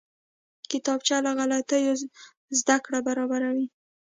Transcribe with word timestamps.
کتابچه 0.71 1.17
له 1.25 1.31
غلطیو 1.39 1.93
زده 2.59 2.77
کړه 2.85 2.99
برابروي 3.07 3.67